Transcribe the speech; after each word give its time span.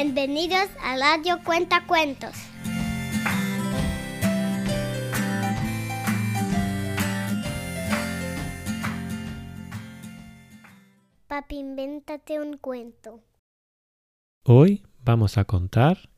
Bienvenidos 0.00 0.68
a 0.80 0.96
Radio 0.96 1.42
Cuenta 1.42 1.84
Cuentos. 1.84 2.30
Papi, 11.26 11.56
invéntate 11.56 12.38
un 12.38 12.58
cuento. 12.58 13.24
Hoy 14.44 14.86
vamos 15.02 15.36
a 15.36 15.44
contar 15.46 16.08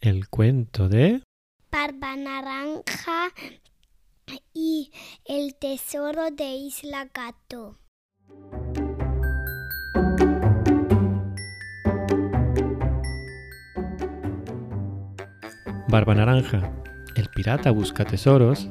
el 0.00 0.28
cuento 0.28 0.88
de 0.88 1.24
Barba 1.72 2.14
Naranja 2.14 3.32
y 4.54 4.92
el 5.24 5.56
tesoro 5.56 6.30
de 6.30 6.44
Isla 6.44 7.10
Gato. 7.12 7.76
Barba 15.96 16.14
Naranja, 16.14 16.74
el 17.14 17.30
pirata 17.30 17.70
busca 17.70 18.04
tesoros, 18.04 18.68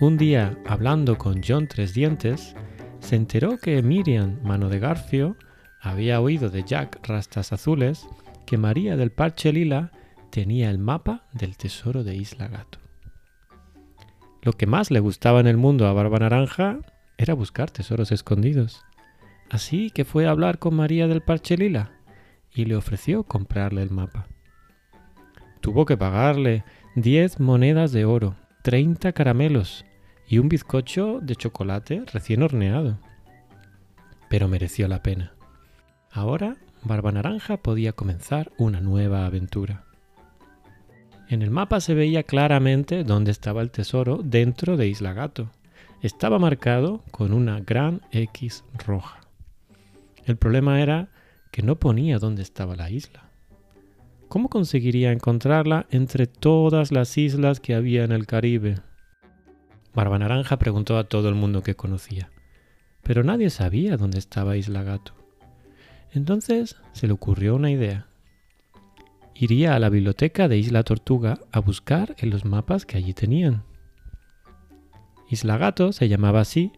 un 0.00 0.16
día 0.16 0.58
hablando 0.66 1.16
con 1.16 1.40
John 1.46 1.68
Tres 1.68 1.94
Dientes, 1.94 2.56
se 2.98 3.14
enteró 3.14 3.58
que 3.58 3.80
Miriam, 3.84 4.40
mano 4.42 4.68
de 4.68 4.80
Garfio, 4.80 5.36
había 5.80 6.20
oído 6.20 6.50
de 6.50 6.64
Jack 6.64 7.06
Rastas 7.06 7.52
Azules 7.52 8.08
que 8.46 8.58
María 8.58 8.96
del 8.96 9.12
Parche 9.12 9.52
Lila 9.52 9.92
tenía 10.30 10.68
el 10.68 10.78
mapa 10.78 11.28
del 11.32 11.56
tesoro 11.56 12.02
de 12.02 12.16
Isla 12.16 12.48
Gato. 12.48 12.80
Lo 14.42 14.52
que 14.52 14.66
más 14.66 14.90
le 14.90 14.98
gustaba 14.98 15.38
en 15.38 15.46
el 15.46 15.56
mundo 15.56 15.86
a 15.86 15.92
Barba 15.92 16.18
Naranja 16.18 16.80
era 17.16 17.34
buscar 17.34 17.70
tesoros 17.70 18.10
escondidos. 18.10 18.84
Así 19.50 19.92
que 19.92 20.04
fue 20.04 20.26
a 20.26 20.30
hablar 20.30 20.58
con 20.58 20.74
María 20.74 21.06
del 21.06 21.22
Parche 21.22 21.56
Lila 21.56 21.92
y 22.52 22.64
le 22.64 22.74
ofreció 22.74 23.22
comprarle 23.22 23.84
el 23.84 23.92
mapa. 23.92 24.26
Tuvo 25.60 25.84
que 25.86 25.96
pagarle 25.96 26.64
10 26.94 27.40
monedas 27.40 27.92
de 27.92 28.04
oro, 28.04 28.36
30 28.62 29.12
caramelos 29.12 29.84
y 30.28 30.38
un 30.38 30.48
bizcocho 30.48 31.20
de 31.20 31.36
chocolate 31.36 32.04
recién 32.12 32.42
horneado. 32.42 32.98
Pero 34.28 34.48
mereció 34.48 34.88
la 34.88 35.02
pena. 35.02 35.34
Ahora 36.10 36.56
Barba 36.82 37.12
Naranja 37.12 37.56
podía 37.56 37.92
comenzar 37.92 38.52
una 38.58 38.80
nueva 38.80 39.26
aventura. 39.26 39.84
En 41.28 41.42
el 41.42 41.50
mapa 41.50 41.80
se 41.80 41.94
veía 41.94 42.22
claramente 42.22 43.02
dónde 43.02 43.32
estaba 43.32 43.60
el 43.60 43.70
tesoro 43.70 44.20
dentro 44.22 44.76
de 44.76 44.86
Isla 44.86 45.12
Gato. 45.12 45.50
Estaba 46.00 46.38
marcado 46.38 47.02
con 47.10 47.32
una 47.32 47.60
gran 47.60 48.02
X 48.12 48.64
roja. 48.86 49.20
El 50.24 50.36
problema 50.36 50.80
era 50.80 51.08
que 51.50 51.62
no 51.62 51.76
ponía 51.76 52.18
dónde 52.18 52.42
estaba 52.42 52.76
la 52.76 52.90
isla. 52.90 53.30
¿Cómo 54.28 54.48
conseguiría 54.48 55.12
encontrarla 55.12 55.86
entre 55.90 56.26
todas 56.26 56.90
las 56.90 57.16
islas 57.16 57.60
que 57.60 57.74
había 57.74 58.02
en 58.02 58.10
el 58.10 58.26
Caribe? 58.26 58.76
Barba 59.94 60.18
Naranja 60.18 60.58
preguntó 60.58 60.98
a 60.98 61.04
todo 61.04 61.28
el 61.28 61.36
mundo 61.36 61.62
que 61.62 61.76
conocía, 61.76 62.30
pero 63.02 63.22
nadie 63.22 63.50
sabía 63.50 63.96
dónde 63.96 64.18
estaba 64.18 64.56
Isla 64.56 64.82
Gato. 64.82 65.14
Entonces 66.12 66.76
se 66.92 67.06
le 67.06 67.12
ocurrió 67.12 67.54
una 67.54 67.70
idea. 67.70 68.08
Iría 69.34 69.76
a 69.76 69.78
la 69.78 69.90
biblioteca 69.90 70.48
de 70.48 70.58
Isla 70.58 70.82
Tortuga 70.82 71.38
a 71.52 71.60
buscar 71.60 72.16
en 72.18 72.30
los 72.30 72.44
mapas 72.44 72.84
que 72.84 72.96
allí 72.96 73.14
tenían. 73.14 73.62
Isla 75.30 75.56
Gato 75.56 75.92
se 75.92 76.08
llamaba 76.08 76.40
así 76.40 76.72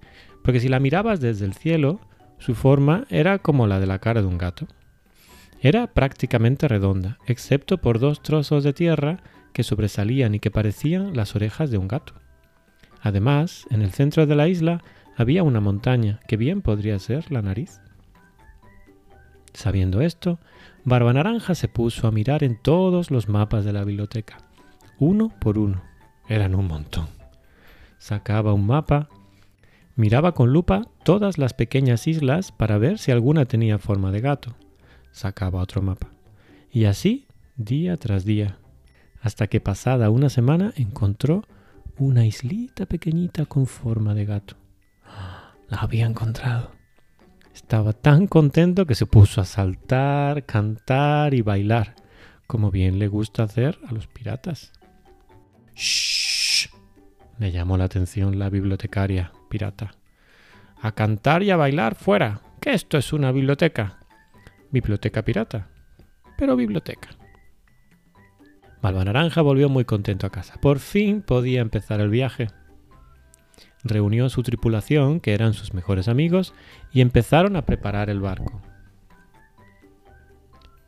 porque 0.44 0.60
si 0.60 0.68
la 0.68 0.80
mirabas 0.80 1.20
desde 1.20 1.46
el 1.46 1.54
cielo, 1.54 1.98
su 2.38 2.54
forma 2.54 3.06
era 3.08 3.38
como 3.38 3.66
la 3.66 3.80
de 3.80 3.86
la 3.86 3.98
cara 4.00 4.20
de 4.20 4.28
un 4.28 4.38
gato. 4.38 4.66
Era 5.60 5.88
prácticamente 5.88 6.68
redonda, 6.68 7.18
excepto 7.26 7.78
por 7.78 7.98
dos 7.98 8.22
trozos 8.22 8.62
de 8.62 8.72
tierra 8.72 9.18
que 9.52 9.64
sobresalían 9.64 10.34
y 10.34 10.40
que 10.40 10.52
parecían 10.52 11.16
las 11.16 11.34
orejas 11.34 11.70
de 11.70 11.78
un 11.78 11.88
gato. 11.88 12.14
Además, 13.02 13.66
en 13.70 13.82
el 13.82 13.90
centro 13.90 14.26
de 14.26 14.36
la 14.36 14.46
isla 14.46 14.82
había 15.16 15.42
una 15.42 15.60
montaña 15.60 16.20
que 16.28 16.36
bien 16.36 16.62
podría 16.62 16.98
ser 17.00 17.32
la 17.32 17.42
nariz. 17.42 17.80
Sabiendo 19.52 20.00
esto, 20.00 20.38
Barba 20.84 21.12
Naranja 21.12 21.56
se 21.56 21.66
puso 21.66 22.06
a 22.06 22.12
mirar 22.12 22.44
en 22.44 22.56
todos 22.56 23.10
los 23.10 23.28
mapas 23.28 23.64
de 23.64 23.72
la 23.72 23.82
biblioteca, 23.82 24.38
uno 25.00 25.32
por 25.40 25.58
uno. 25.58 25.82
Eran 26.28 26.54
un 26.54 26.68
montón. 26.68 27.08
Sacaba 27.98 28.52
un 28.52 28.66
mapa, 28.66 29.08
miraba 29.96 30.34
con 30.34 30.52
lupa 30.52 30.86
todas 31.02 31.36
las 31.36 31.52
pequeñas 31.52 32.06
islas 32.06 32.52
para 32.52 32.78
ver 32.78 32.98
si 32.98 33.10
alguna 33.10 33.46
tenía 33.46 33.78
forma 33.78 34.12
de 34.12 34.20
gato 34.20 34.54
sacaba 35.18 35.60
otro 35.60 35.82
mapa. 35.82 36.08
Y 36.70 36.84
así, 36.84 37.26
día 37.56 37.96
tras 37.96 38.24
día, 38.24 38.58
hasta 39.20 39.48
que 39.48 39.60
pasada 39.60 40.10
una 40.10 40.30
semana 40.30 40.72
encontró 40.76 41.44
una 41.98 42.24
islita 42.24 42.86
pequeñita 42.86 43.46
con 43.46 43.66
forma 43.66 44.14
de 44.14 44.24
gato. 44.24 44.56
La 45.68 45.78
había 45.78 46.06
encontrado. 46.06 46.72
Estaba 47.52 47.92
tan 47.92 48.28
contento 48.28 48.86
que 48.86 48.94
se 48.94 49.06
puso 49.06 49.40
a 49.40 49.44
saltar, 49.44 50.46
cantar 50.46 51.34
y 51.34 51.42
bailar, 51.42 51.96
como 52.46 52.70
bien 52.70 52.98
le 52.98 53.08
gusta 53.08 53.42
hacer 53.42 53.78
a 53.88 53.92
los 53.92 54.06
piratas. 54.06 54.72
¡Shh! 55.74 56.68
Le 57.38 57.50
llamó 57.50 57.76
la 57.76 57.84
atención 57.84 58.38
la 58.38 58.48
bibliotecaria 58.48 59.32
pirata. 59.48 59.92
A 60.80 60.92
cantar 60.92 61.42
y 61.42 61.50
a 61.50 61.56
bailar 61.56 61.96
fuera, 61.96 62.40
que 62.60 62.72
esto 62.72 62.96
es 62.96 63.12
una 63.12 63.32
biblioteca. 63.32 63.97
Biblioteca 64.70 65.22
pirata. 65.22 65.68
Pero 66.36 66.54
biblioteca. 66.54 67.08
Malva 68.82 69.04
Naranja 69.04 69.40
volvió 69.40 69.68
muy 69.68 69.84
contento 69.84 70.26
a 70.26 70.30
casa. 70.30 70.60
Por 70.60 70.78
fin 70.78 71.22
podía 71.22 71.60
empezar 71.60 72.00
el 72.00 72.10
viaje. 72.10 72.48
Reunió 73.82 74.26
a 74.26 74.30
su 74.30 74.42
tripulación, 74.42 75.20
que 75.20 75.32
eran 75.32 75.54
sus 75.54 75.72
mejores 75.72 76.06
amigos, 76.06 76.52
y 76.92 77.00
empezaron 77.00 77.56
a 77.56 77.62
preparar 77.62 78.10
el 78.10 78.20
barco. 78.20 78.60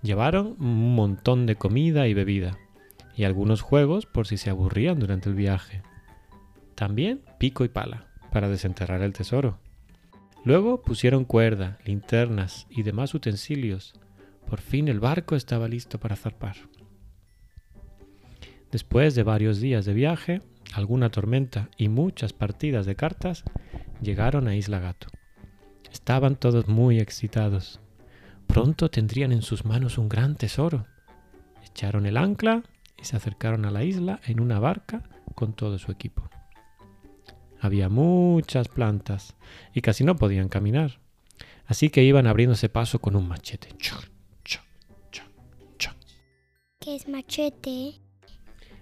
Llevaron 0.03 0.57
un 0.61 0.95
montón 0.95 1.47
de 1.47 1.57
comida 1.57 2.07
y 2.07 2.15
bebida, 2.15 2.59
y 3.17 3.25
algunos 3.25 3.63
juegos 3.63 4.07
por 4.07 4.27
si 4.27 4.37
se 4.37 4.51
aburrían 4.51 4.99
durante 4.99 5.29
el 5.29 5.35
viaje. 5.35 5.83
También 6.75 7.23
pico 7.39 7.65
y 7.65 7.69
pala, 7.69 8.07
para 8.31 8.49
desenterrar 8.49 9.03
el 9.03 9.13
tesoro. 9.13 9.59
Luego 10.45 10.81
pusieron 10.81 11.25
cuerda, 11.25 11.79
linternas 11.85 12.67
y 12.71 12.83
demás 12.83 13.15
utensilios. 13.15 13.95
Por 14.49 14.61
fin 14.61 14.89
el 14.89 14.99
barco 14.99 15.37
estaba 15.37 15.69
listo 15.69 15.99
para 15.99 16.17
zarpar. 16.17 16.57
Después 18.71 19.15
de 19.15 19.23
varios 19.23 19.61
días 19.61 19.85
de 19.85 19.95
viaje, 19.95 20.43
alguna 20.73 21.11
tormenta 21.11 21.69
y 21.77 21.89
muchas 21.89 22.33
partidas 22.33 22.87
de 22.87 22.97
cartas, 22.97 23.45
llegaron 24.01 24.49
a 24.49 24.57
Isla 24.57 24.79
Gato. 24.79 25.09
Estaban 25.93 26.37
todos 26.37 26.69
muy 26.69 27.01
excitados. 27.01 27.81
Pronto 28.47 28.91
tendrían 28.91 29.33
en 29.33 29.43
sus 29.43 29.65
manos 29.65 29.99
un 29.99 30.09
gran 30.09 30.37
tesoro. 30.37 30.87
Echaron 31.65 32.07
el 32.07 32.17
ancla 32.17 32.63
y 32.97 33.05
se 33.05 33.17
acercaron 33.17 33.65
a 33.65 33.71
la 33.71 33.85
isla 33.85 34.21
en 34.25 34.41
una 34.41 34.59
barca 34.59 35.03
con 35.35 35.53
todo 35.53 35.79
su 35.79 35.93
equipo. 35.93 36.29
Había 37.61 37.89
muchas 37.89 38.69
plantas 38.69 39.37
y 39.75 39.81
casi 39.83 40.05
no 40.05 40.17
podían 40.17 40.49
caminar. 40.49 41.01
Así 41.67 41.91
que 41.91 42.03
iban 42.03 42.27
abriéndose 42.27 42.69
paso 42.69 43.01
con 43.01 43.17
un 43.17 43.29
machete. 43.29 43.69
¿Qué 46.81 46.97
es 46.97 47.07
machete? 47.07 48.01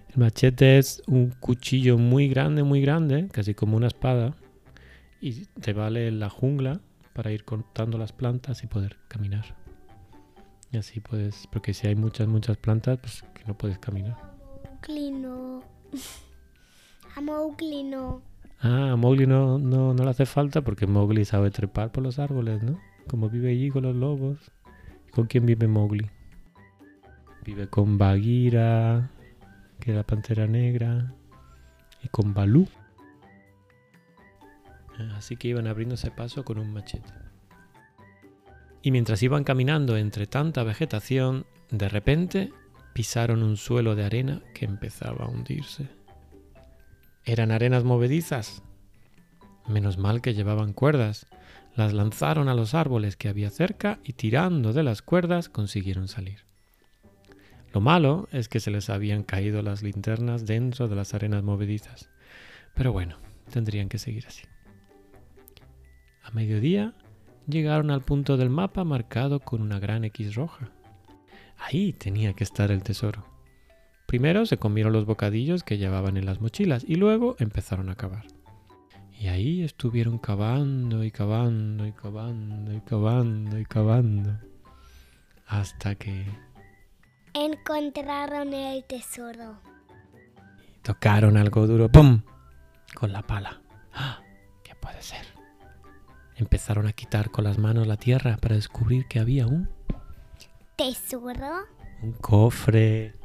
El 0.07 0.15
machete 0.15 0.77
es 0.77 1.03
un 1.05 1.31
cuchillo 1.31 1.97
muy 1.97 2.29
grande, 2.29 2.63
muy 2.63 2.81
grande, 2.81 3.27
casi 3.27 3.53
como 3.53 3.75
una 3.75 3.87
espada, 3.87 4.37
y 5.19 5.45
te 5.45 5.73
vale 5.73 6.07
en 6.07 6.21
la 6.21 6.29
jungla 6.29 6.79
para 7.13 7.33
ir 7.33 7.43
cortando 7.43 7.97
las 7.97 8.13
plantas 8.13 8.63
y 8.63 8.67
poder 8.67 8.97
caminar. 9.09 9.53
Y 10.71 10.77
así 10.77 11.01
puedes, 11.01 11.45
porque 11.51 11.73
si 11.73 11.87
hay 11.87 11.95
muchas, 11.95 12.29
muchas 12.29 12.55
plantas, 12.55 12.99
pues 12.99 13.21
que 13.33 13.43
no 13.45 13.57
puedes 13.57 13.77
caminar. 13.79 14.17
Clino. 14.79 15.61
A 17.17 17.21
Mowgli 17.21 17.83
no. 17.83 18.28
Ah, 18.61 18.95
Mowgli 18.97 19.25
no, 19.25 19.57
no, 19.57 19.93
no 19.93 20.03
le 20.03 20.09
hace 20.09 20.25
falta 20.25 20.61
porque 20.61 20.85
Mowgli 20.85 21.23
sabe 21.23 21.49
trepar 21.49 21.91
por 21.91 22.03
los 22.03 22.19
árboles, 22.19 22.61
¿no? 22.61 22.79
Como 23.07 23.29
vive 23.29 23.51
allí 23.51 23.69
con 23.69 23.83
los 23.83 23.95
lobos. 23.95 24.51
¿Con 25.11 25.27
quién 25.27 25.45
vive 25.45 25.67
Mowgli? 25.67 26.09
Vive 27.45 27.67
con 27.67 27.97
Bagheera, 27.97 29.09
que 29.79 29.91
es 29.91 29.97
la 29.97 30.03
pantera 30.03 30.45
negra, 30.45 31.13
y 32.03 32.09
con 32.09 32.33
Balú. 32.33 32.67
Así 35.15 35.37
que 35.37 35.47
iban 35.47 35.67
abriéndose 35.67 36.11
paso 36.11 36.43
con 36.43 36.59
un 36.59 36.73
machete. 36.73 37.13
Y 38.81 38.91
mientras 38.91 39.23
iban 39.23 39.43
caminando 39.43 39.97
entre 39.97 40.27
tanta 40.27 40.63
vegetación, 40.63 41.45
de 41.71 41.89
repente 41.89 42.51
pisaron 42.93 43.43
un 43.43 43.57
suelo 43.57 43.95
de 43.95 44.05
arena 44.05 44.41
que 44.53 44.65
empezaba 44.65 45.25
a 45.25 45.29
hundirse. 45.29 45.98
Eran 47.29 47.51
arenas 47.51 47.83
movedizas. 47.83 48.63
Menos 49.67 49.99
mal 49.99 50.19
que 50.19 50.33
llevaban 50.33 50.73
cuerdas. 50.73 51.27
Las 51.75 51.93
lanzaron 51.93 52.49
a 52.49 52.55
los 52.55 52.73
árboles 52.73 53.17
que 53.17 53.29
había 53.29 53.51
cerca 53.51 53.99
y 54.03 54.13
tirando 54.13 54.73
de 54.73 54.81
las 54.81 55.03
cuerdas 55.03 55.47
consiguieron 55.47 56.07
salir. 56.07 56.39
Lo 57.71 57.81
malo 57.81 58.27
es 58.31 58.49
que 58.49 58.59
se 58.59 58.71
les 58.71 58.89
habían 58.89 59.21
caído 59.21 59.61
las 59.61 59.83
linternas 59.83 60.47
dentro 60.47 60.87
de 60.87 60.95
las 60.95 61.13
arenas 61.13 61.43
movedizas. 61.43 62.09
Pero 62.73 62.93
bueno, 62.93 63.17
tendrían 63.51 63.89
que 63.89 63.99
seguir 63.99 64.25
así. 64.25 64.45
A 66.23 66.31
mediodía 66.31 66.95
llegaron 67.45 67.91
al 67.91 68.01
punto 68.01 68.37
del 68.37 68.49
mapa 68.49 68.83
marcado 68.83 69.39
con 69.39 69.61
una 69.61 69.79
gran 69.79 70.03
X 70.03 70.33
roja. 70.33 70.71
Ahí 71.59 71.93
tenía 71.93 72.33
que 72.33 72.43
estar 72.43 72.71
el 72.71 72.81
tesoro. 72.81 73.23
Primero 74.09 74.47
se 74.47 74.57
comieron 74.57 74.91
los 74.91 75.05
bocadillos 75.05 75.61
que 75.61 75.77
llevaban 75.77 76.17
en 76.17 76.25
las 76.25 76.41
mochilas 76.41 76.83
y 76.83 76.95
luego 76.95 77.35
empezaron 77.37 77.89
a 77.89 77.95
cavar. 77.95 78.25
Y 79.19 79.27
ahí 79.27 79.61
estuvieron 79.61 80.17
cavando 80.17 81.03
y 81.03 81.11
cavando 81.11 81.85
y 81.85 81.91
cavando 81.91 82.73
y 82.73 82.81
cavando 82.81 83.59
y 83.59 83.65
cavando. 83.65 84.35
Hasta 85.45 85.93
que 85.93 86.25
Encontraron 87.35 88.51
el 88.51 88.83
tesoro. 88.85 89.59
tocaron 90.81 91.37
algo 91.37 91.67
duro. 91.67 91.87
¡Pum! 91.91 92.23
Con 92.95 93.13
la 93.13 93.21
pala. 93.21 93.61
¡Ah! 93.93 94.23
¿Qué 94.63 94.73
puede 94.73 95.03
ser? 95.03 95.27
Empezaron 96.35 96.87
a 96.87 96.93
quitar 96.93 97.29
con 97.29 97.43
las 97.43 97.59
manos 97.59 97.85
la 97.85 97.97
tierra 97.97 98.37
para 98.37 98.55
descubrir 98.55 99.05
que 99.05 99.19
había 99.19 99.45
un, 99.45 99.69
¿Tesoro? 100.77 101.67
un 102.01 102.13
cofre 102.13 103.18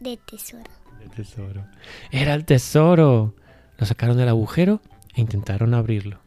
De 0.00 0.16
tesoro. 0.16 0.70
de 1.00 1.08
tesoro. 1.08 1.66
¡Era 2.10 2.34
el 2.34 2.44
tesoro! 2.44 3.34
Lo 3.78 3.86
sacaron 3.86 4.16
del 4.16 4.28
agujero 4.28 4.80
e 5.14 5.20
intentaron 5.20 5.74
abrirlo. 5.74 6.20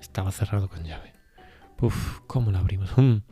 Estaba 0.00 0.30
cerrado 0.32 0.68
con 0.68 0.84
llave. 0.84 1.12
Uf, 1.80 2.20
¿cómo 2.26 2.50
lo 2.50 2.58
abrimos? 2.58 2.96
Mm. 2.96 3.22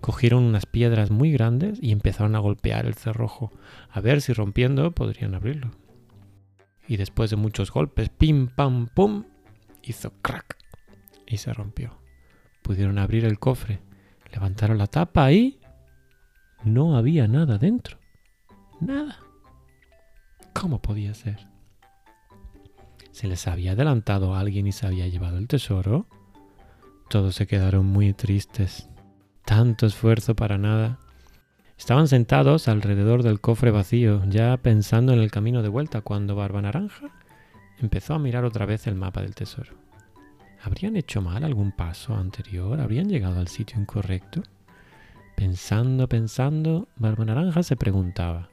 Cogieron 0.00 0.44
unas 0.44 0.66
piedras 0.66 1.10
muy 1.10 1.32
grandes 1.32 1.78
y 1.82 1.92
empezaron 1.92 2.36
a 2.36 2.40
golpear 2.40 2.86
el 2.86 2.94
cerrojo, 2.94 3.50
a 3.90 4.00
ver 4.00 4.20
si 4.20 4.32
rompiendo 4.32 4.92
podrían 4.92 5.34
abrirlo. 5.34 5.70
Y 6.86 6.96
después 6.96 7.30
de 7.30 7.36
muchos 7.36 7.72
golpes, 7.72 8.08
pim, 8.08 8.48
pam, 8.48 8.86
pum, 8.86 9.24
hizo 9.82 10.12
crack 10.22 10.56
y 11.26 11.38
se 11.38 11.52
rompió. 11.52 11.98
Pudieron 12.62 12.98
abrir 12.98 13.24
el 13.24 13.38
cofre, 13.38 13.80
levantaron 14.32 14.78
la 14.78 14.86
tapa 14.86 15.32
y 15.32 15.58
no 16.64 16.96
había 16.96 17.26
nada 17.26 17.58
dentro. 17.58 17.98
Nada. 18.80 19.18
¿Cómo 20.52 20.80
podía 20.80 21.14
ser? 21.14 21.46
¿Se 23.10 23.26
les 23.26 23.46
había 23.46 23.72
adelantado 23.72 24.34
alguien 24.34 24.66
y 24.66 24.72
se 24.72 24.86
había 24.86 25.06
llevado 25.08 25.38
el 25.38 25.48
tesoro? 25.48 26.06
Todos 27.08 27.34
se 27.34 27.46
quedaron 27.46 27.86
muy 27.86 28.12
tristes. 28.12 28.88
Tanto 29.44 29.86
esfuerzo 29.86 30.34
para 30.34 30.58
nada. 30.58 30.98
Estaban 31.78 32.08
sentados 32.08 32.68
alrededor 32.68 33.22
del 33.22 33.40
cofre 33.40 33.70
vacío, 33.70 34.22
ya 34.28 34.56
pensando 34.56 35.12
en 35.12 35.20
el 35.20 35.30
camino 35.30 35.62
de 35.62 35.68
vuelta, 35.68 36.00
cuando 36.00 36.36
Barba 36.36 36.62
Naranja 36.62 37.10
empezó 37.78 38.14
a 38.14 38.18
mirar 38.18 38.44
otra 38.44 38.66
vez 38.66 38.86
el 38.86 38.94
mapa 38.94 39.22
del 39.22 39.34
tesoro. 39.34 39.74
¿Habrían 40.62 40.96
hecho 40.96 41.22
mal 41.22 41.44
algún 41.44 41.72
paso 41.72 42.14
anterior? 42.14 42.80
¿Habrían 42.80 43.08
llegado 43.08 43.38
al 43.38 43.48
sitio 43.48 43.78
incorrecto? 43.78 44.42
Pensando, 45.36 46.08
pensando, 46.08 46.88
Barba 46.96 47.24
Naranja 47.26 47.62
se 47.62 47.76
preguntaba, 47.76 48.48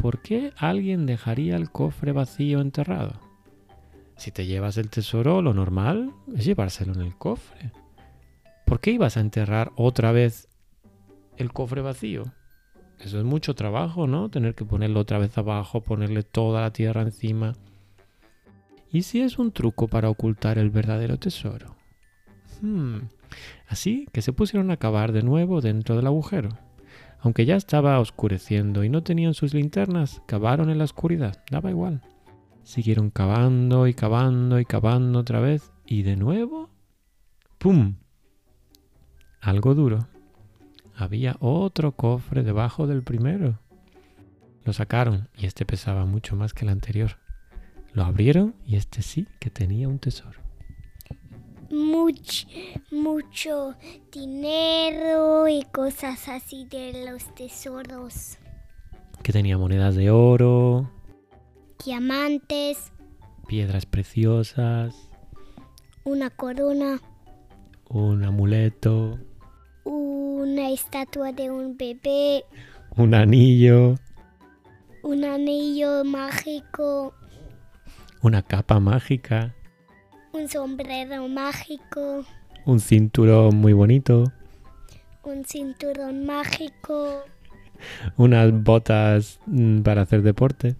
¿por 0.00 0.22
qué 0.22 0.52
alguien 0.56 1.04
dejaría 1.04 1.56
el 1.56 1.70
cofre 1.70 2.12
vacío 2.12 2.60
enterrado? 2.60 3.20
Si 4.16 4.30
te 4.30 4.46
llevas 4.46 4.78
el 4.78 4.88
tesoro, 4.88 5.42
lo 5.42 5.52
normal 5.52 6.12
es 6.34 6.44
llevárselo 6.44 6.94
en 6.94 7.02
el 7.02 7.16
cofre. 7.16 7.70
¿Por 8.64 8.80
qué 8.80 8.92
ibas 8.92 9.16
a 9.16 9.20
enterrar 9.20 9.72
otra 9.76 10.12
vez 10.12 10.48
el 11.36 11.52
cofre 11.52 11.82
vacío? 11.82 12.24
Eso 12.98 13.18
es 13.18 13.24
mucho 13.24 13.54
trabajo, 13.54 14.06
¿no? 14.06 14.30
Tener 14.30 14.54
que 14.54 14.64
ponerlo 14.64 15.00
otra 15.00 15.18
vez 15.18 15.36
abajo, 15.36 15.82
ponerle 15.82 16.22
toda 16.22 16.62
la 16.62 16.72
tierra 16.72 17.02
encima. 17.02 17.54
¿Y 18.90 19.02
si 19.02 19.20
es 19.20 19.38
un 19.38 19.52
truco 19.52 19.88
para 19.88 20.10
ocultar 20.10 20.58
el 20.58 20.70
verdadero 20.70 21.18
tesoro? 21.18 21.76
Hmm. 22.60 23.00
Así 23.68 24.06
que 24.12 24.22
se 24.22 24.32
pusieron 24.32 24.70
a 24.70 24.76
cavar 24.76 25.12
de 25.12 25.22
nuevo 25.22 25.60
dentro 25.60 25.96
del 25.96 26.06
agujero. 26.06 26.50
Aunque 27.22 27.44
ya 27.44 27.56
estaba 27.56 27.98
oscureciendo 28.00 28.82
y 28.82 28.88
no 28.88 29.02
tenían 29.02 29.34
sus 29.34 29.52
linternas, 29.52 30.22
cavaron 30.26 30.70
en 30.70 30.78
la 30.78 30.84
oscuridad, 30.84 31.42
daba 31.50 31.70
igual. 31.70 32.02
Siguieron 32.62 33.10
cavando 33.10 33.86
y 33.86 33.94
cavando 33.94 34.58
y 34.58 34.64
cavando 34.64 35.18
otra 35.18 35.40
vez 35.40 35.70
y 35.84 36.02
de 36.02 36.16
nuevo, 36.16 36.70
¡pum! 37.58 37.96
Algo 39.40 39.74
duro. 39.74 40.08
Había 40.94 41.36
otro 41.40 41.92
cofre 41.92 42.42
debajo 42.42 42.86
del 42.86 43.02
primero. 43.02 43.58
Lo 44.64 44.72
sacaron 44.72 45.28
y 45.36 45.46
este 45.46 45.64
pesaba 45.64 46.04
mucho 46.04 46.36
más 46.36 46.52
que 46.54 46.64
el 46.64 46.70
anterior. 46.70 47.18
Lo 47.92 48.04
abrieron 48.04 48.54
y 48.64 48.76
este 48.76 49.02
sí 49.02 49.26
que 49.40 49.50
tenía 49.50 49.88
un 49.88 49.98
tesoro. 49.98 50.49
Much, 51.70 52.46
mucho 52.90 53.74
dinero 54.10 55.46
y 55.48 55.62
cosas 55.72 56.28
así 56.28 56.64
de 56.64 57.04
los 57.10 57.34
tesoros. 57.34 58.38
Que 59.22 59.32
tenía 59.32 59.56
monedas 59.56 59.94
de 59.94 60.10
oro, 60.10 60.90
Diamantes, 61.84 62.92
piedras 63.46 63.86
preciosas, 63.86 64.94
una 66.04 66.28
corona, 66.30 67.00
un 67.88 68.22
amuleto, 68.24 69.18
una 69.84 70.70
estatua 70.70 71.32
de 71.32 71.50
un 71.50 71.76
bebé, 71.76 72.44
un 72.96 73.14
anillo, 73.14 73.94
un 75.02 75.24
anillo 75.24 76.04
mágico, 76.04 77.14
una 78.22 78.42
capa 78.42 78.78
mágica, 78.78 79.54
un 80.32 80.48
sombrero 80.48 81.26
mágico, 81.28 82.24
un 82.66 82.80
cinturón 82.80 83.56
muy 83.56 83.72
bonito, 83.72 84.24
un 85.24 85.44
cinturón 85.44 86.24
mágico, 86.24 87.24
unas 88.16 88.52
botas 88.62 89.40
mm, 89.46 89.80
para 89.80 90.02
hacer 90.02 90.22
deporte, 90.22 90.76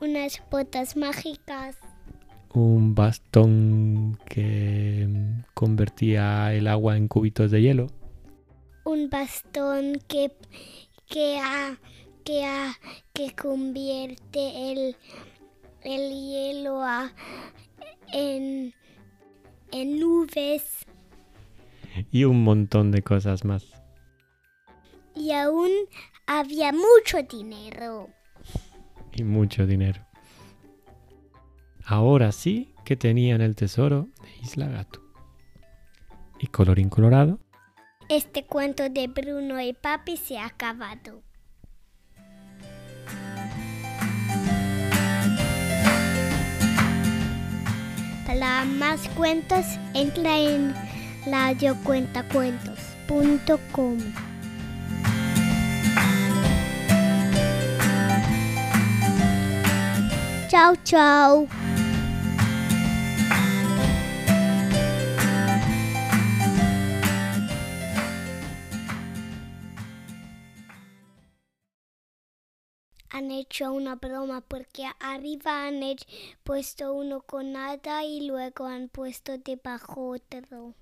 unas 0.00 0.42
botas 0.50 0.96
mágicas, 0.96 1.76
un 2.52 2.94
bastón 2.94 4.18
que 4.26 5.06
mm, 5.08 5.42
convertía 5.54 6.52
el 6.52 6.66
agua 6.66 6.96
en 6.96 7.06
cubitos 7.08 7.50
de 7.50 7.62
hielo, 7.62 7.86
un 8.84 9.08
bastón 9.08 10.00
que 10.08 10.32
que 11.06 11.38
que 12.24 12.44
que 13.12 13.34
convierte 13.34 14.72
el 14.72 14.96
el 15.82 16.10
hielo 16.10 16.82
a- 16.82 17.12
en 18.12 18.74
en 19.72 19.98
nubes 20.00 20.84
y 22.10 22.24
un 22.24 22.42
montón 22.44 22.90
de 22.90 23.02
cosas 23.02 23.44
más. 23.44 23.66
y 25.14 25.32
aún 25.32 25.70
había 26.26 26.72
mucho 26.72 27.22
dinero. 27.28 28.08
y 29.12 29.24
mucho 29.24 29.66
dinero. 29.66 30.06
Ahora 31.84 32.30
sí 32.32 32.74
que 32.84 32.96
tenían 32.96 33.40
el 33.40 33.56
tesoro 33.56 34.08
de 34.22 34.28
Isla 34.42 34.68
Gato. 34.68 35.00
Y 36.38 36.46
colorín 36.46 36.88
colorado, 36.88 37.38
Este 38.08 38.46
cuento 38.46 38.88
de 38.88 39.08
Bruno 39.08 39.60
y 39.60 39.72
Papi 39.72 40.16
se 40.16 40.38
ha 40.38 40.46
acabado. 40.46 41.22
Para 48.60 48.72
más 48.72 49.08
cuentos, 49.16 49.64
entra 49.94 50.36
en 50.36 50.74
radiocuentacuentos.com. 51.24 53.98
Chao, 60.50 60.76
chao. 60.84 61.48
Han 73.10 73.30
hecho 73.30 73.72
una 73.72 73.96
broma 73.96 74.40
porque 74.40 74.84
arriba 75.00 75.66
han 75.66 75.80
puesto 76.44 76.92
uno 76.92 77.20
con 77.22 77.52
nada 77.52 78.04
y 78.04 78.26
luego 78.26 78.66
han 78.66 78.88
puesto 78.88 79.36
debajo 79.38 80.10
otro. 80.10 80.74